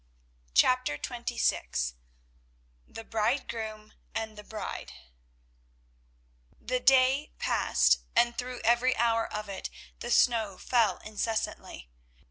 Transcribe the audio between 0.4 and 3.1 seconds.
CHAPTER XXVI THE